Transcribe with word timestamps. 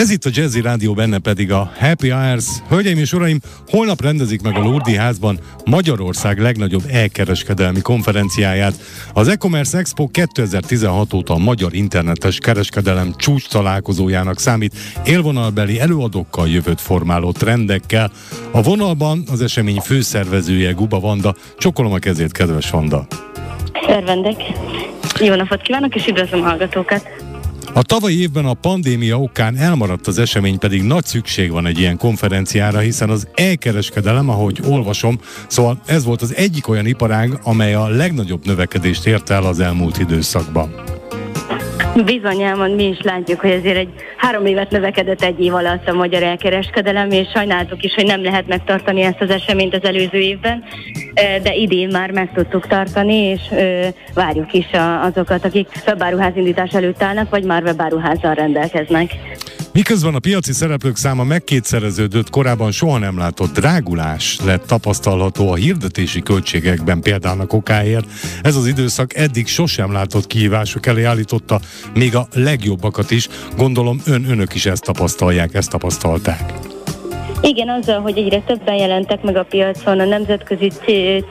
Ez 0.00 0.10
itt 0.10 0.24
a 0.24 0.30
Jazzy 0.32 0.60
Rádió, 0.60 0.94
benne 0.94 1.18
pedig 1.18 1.52
a 1.52 1.72
Happy 1.78 2.10
Hours. 2.10 2.46
Hölgyeim 2.68 2.98
és 2.98 3.12
uraim, 3.12 3.40
holnap 3.68 4.02
rendezik 4.02 4.42
meg 4.42 4.56
a 4.56 4.60
Lourdi 4.60 4.94
házban 4.96 5.38
Magyarország 5.64 6.38
legnagyobb 6.38 6.82
elkereskedelmi 6.90 7.80
konferenciáját. 7.80 8.74
Az 9.12 9.28
e-commerce 9.28 9.78
Expo 9.78 10.06
2016 10.06 11.12
óta 11.12 11.34
a 11.34 11.38
magyar 11.38 11.74
internetes 11.74 12.38
kereskedelem 12.38 13.14
csúcs 13.16 13.48
találkozójának 13.48 14.38
számít 14.38 14.74
élvonalbeli 15.04 15.80
előadókkal 15.80 16.48
jövőt 16.48 16.80
formáló 16.80 17.32
trendekkel. 17.32 18.10
A 18.50 18.62
vonalban 18.62 19.22
az 19.30 19.40
esemény 19.40 19.80
főszervezője 19.80 20.72
Guba 20.72 21.00
Vanda. 21.00 21.34
Csokolom 21.58 21.92
a 21.92 21.98
kezét, 21.98 22.32
kedves 22.32 22.70
Vanda! 22.70 23.06
Örvendek! 23.88 24.42
Jó 25.18 25.34
napot 25.34 25.62
kívánok, 25.62 25.94
és 25.94 26.06
üdvözlöm 26.06 26.42
a 26.42 26.44
hallgatókat! 26.44 27.30
A 27.74 27.82
tavalyi 27.82 28.20
évben 28.20 28.44
a 28.44 28.54
pandémia 28.54 29.20
okán 29.20 29.56
elmaradt 29.56 30.06
az 30.06 30.18
esemény, 30.18 30.58
pedig 30.58 30.82
nagy 30.82 31.04
szükség 31.04 31.50
van 31.50 31.66
egy 31.66 31.78
ilyen 31.78 31.96
konferenciára, 31.96 32.78
hiszen 32.78 33.10
az 33.10 33.28
elkereskedelem, 33.34 34.28
ahogy 34.28 34.60
olvasom, 34.66 35.20
szóval 35.46 35.80
ez 35.86 36.04
volt 36.04 36.22
az 36.22 36.34
egyik 36.34 36.68
olyan 36.68 36.86
iparág, 36.86 37.40
amely 37.42 37.74
a 37.74 37.88
legnagyobb 37.88 38.46
növekedést 38.46 39.06
érte 39.06 39.34
el 39.34 39.44
az 39.44 39.60
elmúlt 39.60 39.98
időszakban. 39.98 40.89
Bizonyában 41.94 42.70
mi 42.70 42.84
is 42.88 43.00
látjuk, 43.02 43.40
hogy 43.40 43.50
ezért 43.50 43.76
egy 43.76 43.88
három 44.16 44.46
évet 44.46 44.70
növekedett 44.70 45.22
egy 45.22 45.40
év 45.44 45.54
alatt 45.54 45.88
a 45.88 45.94
magyar 45.94 46.22
elkereskedelem, 46.22 47.10
és 47.10 47.28
sajnáltuk 47.34 47.82
is, 47.82 47.94
hogy 47.94 48.06
nem 48.06 48.22
lehet 48.22 48.46
megtartani 48.46 49.02
ezt 49.02 49.20
az 49.20 49.30
eseményt 49.30 49.74
az 49.74 49.84
előző 49.84 50.18
évben, 50.18 50.64
de 51.42 51.54
idén 51.54 51.88
már 51.92 52.10
meg 52.10 52.32
tudtuk 52.34 52.66
tartani, 52.66 53.14
és 53.14 53.40
várjuk 54.14 54.52
is 54.52 54.66
azokat, 55.02 55.44
akik 55.44 55.68
webáruházindítás 55.86 56.72
előtt 56.72 57.02
állnak, 57.02 57.30
vagy 57.30 57.44
már 57.44 57.62
webáruházzal 57.62 58.34
rendelkeznek. 58.34 59.10
Miközben 59.72 60.14
a 60.14 60.18
piaci 60.18 60.52
szereplők 60.52 60.96
száma 60.96 61.24
megkétszereződött, 61.24 62.30
korábban 62.30 62.72
soha 62.72 62.98
nem 62.98 63.18
látott 63.18 63.52
drágulás 63.52 64.38
lett 64.44 64.66
tapasztalható 64.66 65.50
a 65.50 65.54
hirdetési 65.54 66.20
költségekben 66.20 67.00
például 67.00 67.40
a 67.40 67.46
kokáért. 67.46 68.06
Ez 68.42 68.56
az 68.56 68.66
időszak 68.66 69.14
eddig 69.14 69.46
sosem 69.46 69.92
látott 69.92 70.26
kihívások 70.26 70.86
elé 70.86 71.04
állította 71.04 71.60
még 71.94 72.14
a 72.14 72.28
legjobbakat 72.32 73.10
is. 73.10 73.28
Gondolom 73.56 74.00
ön, 74.04 74.30
önök 74.30 74.54
is 74.54 74.66
ezt 74.66 74.84
tapasztalják, 74.84 75.54
ezt 75.54 75.70
tapasztalták. 75.70 76.69
Igen, 77.42 77.68
azzal, 77.68 78.00
hogy 78.00 78.18
egyre 78.18 78.40
többen 78.40 78.74
jelentek 78.74 79.22
meg 79.22 79.36
a 79.36 79.44
piacon, 79.44 80.00
a 80.00 80.04
nemzetközi 80.04 80.70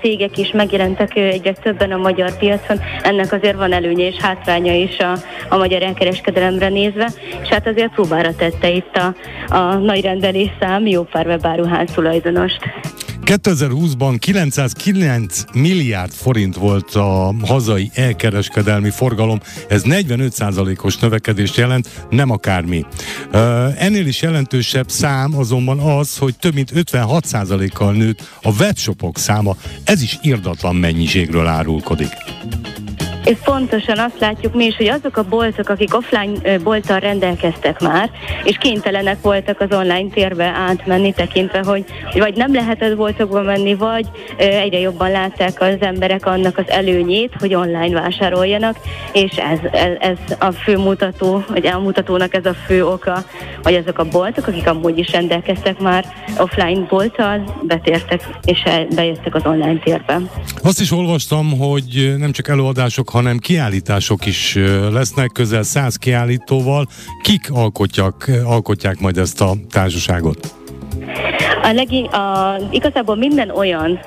cégek 0.02 0.38
is 0.38 0.52
megjelentek 0.52 1.16
egyre 1.16 1.54
többen 1.54 1.92
a 1.92 1.98
magyar 1.98 2.38
piacon, 2.38 2.80
ennek 3.02 3.32
azért 3.32 3.58
van 3.58 3.74
előnye 3.74 4.08
és 4.08 4.16
hátránya 4.16 4.74
is 4.74 4.98
a, 4.98 5.18
a 5.50 5.58
magyar 5.58 5.82
elkereskedelemre 5.82 6.70
nézve, 6.70 7.12
és 7.42 7.48
hát 7.48 7.68
azért 7.68 7.94
próbára 7.94 8.36
tette 8.36 8.70
itt 8.70 8.96
a, 8.96 9.16
a 9.56 9.74
nagy 9.74 10.02
rendelésszám 10.02 10.88
jó 10.88 11.04
pár 11.04 11.28
webáruház 11.28 11.92
tulajdonost. 11.92 12.60
2020-ban 13.30 14.16
909 14.20 15.44
milliárd 15.54 16.12
forint 16.12 16.56
volt 16.56 16.96
a 16.96 17.34
hazai 17.46 17.92
elkereskedelmi 17.94 18.90
forgalom, 18.90 19.40
ez 19.68 19.82
45%-os 19.86 20.98
növekedést 20.98 21.56
jelent, 21.56 22.06
nem 22.10 22.30
akármi. 22.30 22.86
Ennél 23.78 24.08
is 24.08 24.22
jelentősebb 24.22 24.90
szám 24.90 25.38
azonban 25.38 25.80
az, 25.80 26.18
hogy 26.18 26.36
több 26.38 26.54
mint 26.54 26.72
56%-kal 26.76 27.94
nőtt 27.94 28.38
a 28.42 28.52
webshopok 28.52 29.18
száma, 29.18 29.56
ez 29.84 30.02
is 30.02 30.18
irdatlan 30.22 30.76
mennyiségről 30.76 31.48
árulkodik. 31.48 32.14
És 33.30 33.38
pontosan 33.44 33.98
azt 33.98 34.20
látjuk 34.20 34.54
mi 34.54 34.66
is, 34.66 34.76
hogy 34.76 34.88
azok 34.88 35.18
a 35.18 35.24
boltok, 35.24 35.70
akik 35.70 35.96
offline 35.96 36.58
bolttal 36.58 37.00
rendelkeztek 37.00 37.80
már, 37.80 38.12
és 38.44 38.58
kénytelenek 38.58 39.22
voltak 39.22 39.62
az 39.62 39.78
online 39.78 40.10
térbe 40.14 40.46
átmenni, 40.46 41.14
tekintve, 41.14 41.62
hogy 41.66 41.86
vagy 42.14 42.36
nem 42.36 42.54
lehetett 42.54 42.96
boltokba 42.96 43.42
menni, 43.42 43.76
vagy 43.76 44.06
egyre 44.38 44.80
jobban 44.80 45.12
látták 45.12 45.62
az 45.62 45.76
emberek 45.80 46.26
annak 46.26 46.58
az 46.58 46.64
előnyét, 46.68 47.34
hogy 47.40 47.56
online 47.56 48.02
vásároljanak, 48.02 48.76
és 49.14 49.32
ez, 49.32 49.60
ez, 49.72 49.92
ez 50.00 50.18
a 50.40 50.52
fő 50.52 50.78
mutató, 50.78 51.44
vagy 51.48 51.68
a 51.68 51.80
mutatónak 51.80 52.34
ez 52.36 52.46
a 52.46 52.54
fő 52.54 52.86
oka, 52.86 53.24
hogy 53.64 53.74
azok 53.74 54.00
a 54.00 54.06
boltok, 54.06 54.48
akik 54.48 54.68
amúgy 54.68 54.98
is 54.98 55.12
rendelkeztek 55.12 55.80
már 55.80 56.06
offline 56.38 56.86
bolttal, 56.90 57.60
betértek 57.64 58.28
és 58.44 58.64
bejöttek 58.96 59.36
az 59.36 59.46
online 59.46 59.80
térbe. 59.80 60.20
Azt 60.64 60.82
is 60.82 60.92
olvastam, 60.92 61.58
hogy 61.58 62.16
nem 62.18 62.32
csak 62.32 62.48
előadások, 62.48 63.10
hanem 63.20 63.38
kiállítások 63.38 64.26
is 64.26 64.56
lesznek, 64.92 65.32
közel 65.32 65.64
száz 65.64 65.96
kiállítóval. 65.96 66.88
Kik 67.22 67.52
alkotják, 67.52 68.32
alkotják 68.44 69.00
majd 69.00 69.18
ezt 69.18 69.42
a 69.42 69.56
társaságot? 69.70 70.59
A 71.70 71.74
legi, 71.74 72.04
a, 72.04 72.56
igazából 72.70 73.16
minden 73.16 73.50
olyan, 73.50 74.00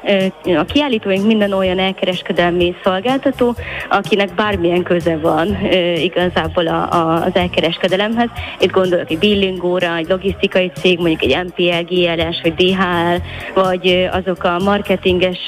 a 0.44 0.64
kiállítóink 0.64 1.26
minden 1.26 1.52
olyan 1.52 1.78
elkereskedelmi 1.78 2.74
szolgáltató, 2.84 3.54
akinek 3.90 4.34
bármilyen 4.34 4.82
köze 4.82 5.16
van 5.16 5.58
igazából 5.96 6.66
a, 6.66 6.92
a, 6.92 7.24
az 7.24 7.30
elkereskedelemhez. 7.34 8.28
Itt 8.58 8.70
gondolok 8.70 9.10
egy 9.10 9.18
billingóra, 9.18 9.96
egy 9.96 10.08
logisztikai 10.08 10.70
cég, 10.74 10.98
mondjuk 10.98 11.22
egy 11.22 11.44
MPL, 11.44 11.94
GLS, 11.94 12.40
vagy 12.42 12.54
DHL, 12.54 13.16
vagy 13.54 14.08
azok 14.12 14.44
a 14.44 14.58
marketinges 14.58 15.46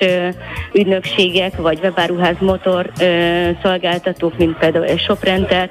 ügynökségek, 0.73 1.57
vagy 1.57 1.79
webáruház 1.83 2.37
motor 2.41 2.91
szolgáltatók, 3.63 4.39
mint 4.39 4.59
például 4.59 4.97
ShopRenter. 4.97 5.71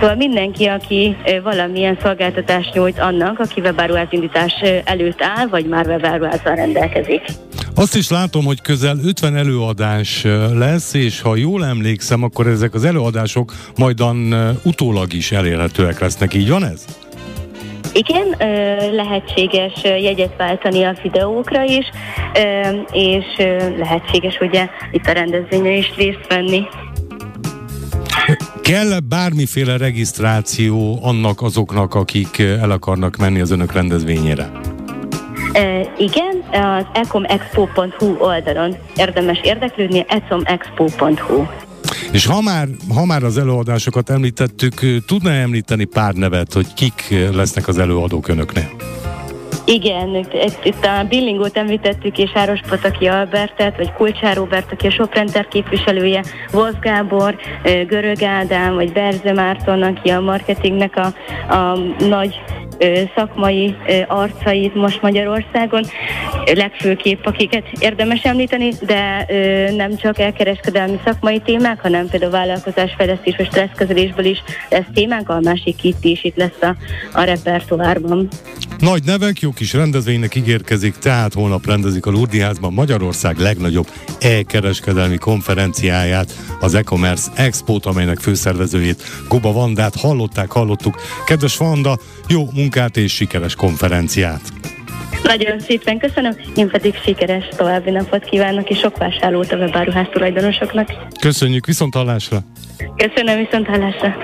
Szóval 0.00 0.14
mindenki, 0.14 0.66
aki 0.66 1.16
valamilyen 1.42 1.98
szolgáltatást 2.02 2.74
nyújt 2.74 2.98
annak, 2.98 3.38
aki 3.38 3.60
webáruház 3.60 4.08
indítás 4.10 4.54
előtt 4.84 5.22
áll, 5.22 5.46
vagy 5.46 5.66
már 5.66 5.79
webáruházzal 5.86 6.54
rendelkezik. 6.54 7.20
Azt 7.74 7.96
is 7.96 8.10
látom, 8.10 8.44
hogy 8.44 8.60
közel 8.60 8.96
50 9.04 9.36
előadás 9.36 10.26
lesz, 10.54 10.94
és 10.94 11.20
ha 11.20 11.36
jól 11.36 11.64
emlékszem, 11.64 12.22
akkor 12.22 12.46
ezek 12.46 12.74
az 12.74 12.84
előadások 12.84 13.54
majdan 13.76 14.34
utólag 14.62 15.12
is 15.12 15.32
elérhetőek 15.32 16.00
lesznek. 16.00 16.34
Így 16.34 16.48
van 16.48 16.64
ez? 16.64 16.84
Igen, 17.92 18.34
lehetséges 18.92 19.72
jegyet 19.82 20.36
váltani 20.36 20.82
a 20.82 20.96
videókra 21.02 21.64
is, 21.64 21.86
és 22.92 23.24
lehetséges 23.78 24.38
ugye 24.40 24.68
itt 24.92 25.06
a 25.06 25.12
rendezvényen 25.12 25.76
is 25.76 25.92
részt 25.96 26.26
venni. 26.28 26.62
Kell 28.62 28.98
bármiféle 29.08 29.76
regisztráció 29.76 30.98
annak 31.02 31.42
azoknak, 31.42 31.94
akik 31.94 32.38
el 32.38 32.70
akarnak 32.70 33.16
menni 33.16 33.40
az 33.40 33.50
önök 33.50 33.72
rendezvényére? 33.72 34.50
E, 35.52 35.92
igen, 35.98 36.44
az 36.52 36.84
ecomexpo.hu 36.92 38.16
oldalon 38.18 38.76
érdemes 38.96 39.40
érdeklődni, 39.42 40.04
ecomexpo.hu. 40.08 41.46
És 42.12 42.26
ha 42.26 42.40
már, 42.40 42.68
ha 42.94 43.04
már 43.04 43.22
az 43.22 43.38
előadásokat 43.38 44.10
említettük, 44.10 45.04
tudna 45.06 45.30
említeni 45.30 45.84
pár 45.84 46.14
nevet, 46.14 46.52
hogy 46.52 46.74
kik 46.74 47.14
lesznek 47.32 47.68
az 47.68 47.78
előadók 47.78 48.28
önöknél? 48.28 48.70
Igen, 49.64 50.26
itt 50.62 50.84
a 50.84 51.06
Billingót 51.08 51.56
említettük, 51.56 52.18
és 52.18 52.30
Áros 52.34 52.60
Pataki 52.68 53.06
Albertet, 53.06 53.76
vagy 53.76 53.92
Kulcsár 53.92 54.36
Robert, 54.36 54.72
aki 54.72 54.86
a 54.86 54.90
Soprenter 54.90 55.48
képviselője, 55.48 56.24
Wolf 56.52 56.74
Gábor, 56.80 57.36
Görög 57.86 58.22
Ádám, 58.22 58.74
vagy 58.74 58.92
Berze 58.92 59.32
Márton, 59.32 59.82
aki 59.82 60.08
a 60.08 60.20
marketingnek 60.20 60.96
a, 60.96 61.06
a 61.54 61.78
nagy 61.98 62.40
szakmai 63.16 63.76
arcait 64.08 64.74
most 64.74 65.02
Magyarországon, 65.02 65.84
legfőképp 66.54 67.26
akiket 67.26 67.64
érdemes 67.78 68.22
említeni, 68.22 68.72
de 68.80 69.26
nem 69.76 69.96
csak 69.96 70.18
elkereskedelmi 70.18 71.00
szakmai 71.04 71.40
témák, 71.40 71.80
hanem 71.80 72.08
például 72.08 72.32
vállalkozásfejlesztés 72.32 73.34
és 73.38 73.46
stresszkezelésből 73.46 74.24
is 74.24 74.42
lesz 74.68 74.84
témánk, 74.94 75.28
a 75.28 75.40
másik 75.40 75.84
itt 75.84 76.04
is 76.04 76.24
itt 76.24 76.36
lesz 76.36 76.62
a, 76.62 76.76
a 77.12 77.22
repertoárban. 77.22 78.28
Nagy 78.78 79.04
nevek, 79.04 79.40
jó 79.40 79.50
kis 79.50 79.72
rendezvénynek 79.72 80.34
ígérkezik, 80.34 80.96
tehát 80.96 81.34
holnap 81.34 81.66
rendezik 81.66 82.06
a 82.06 82.10
Lurdiházban 82.10 82.72
Magyarország 82.72 83.38
legnagyobb 83.38 83.86
e-kereskedelmi 84.20 85.16
konferenciáját, 85.16 86.32
az 86.60 86.74
e-commerce 86.74 87.30
Expo-t, 87.34 87.86
amelynek 87.86 88.18
főszervezőjét 88.18 89.02
Guba 89.28 89.52
Vandát 89.52 89.96
hallották, 89.96 90.50
hallottuk. 90.50 91.00
Kedves 91.26 91.56
Vanda, 91.56 91.98
jó 92.28 92.48
munkát 92.74 92.96
és 92.96 93.14
sikeres 93.14 93.54
konferenciát! 93.54 94.40
Nagyon 95.22 95.60
szépen 95.60 95.98
köszönöm, 95.98 96.36
én 96.56 96.68
pedig 96.68 96.94
sikeres 97.04 97.48
további 97.56 97.90
napot 97.90 98.24
kívánok, 98.24 98.70
és 98.70 98.78
sok 98.78 98.98
vásárlót 98.98 99.52
a 99.52 99.56
webáruház 99.56 100.06
tulajdonosoknak. 100.12 100.92
Köszönjük, 101.20 101.66
viszont 101.66 101.94
hallásra! 101.94 102.38
Köszönöm, 102.96 103.38
viszont 103.38 103.66
hallásra! 103.66 104.20